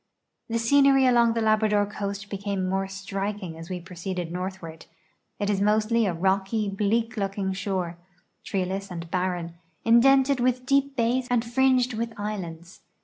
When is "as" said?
3.55-3.69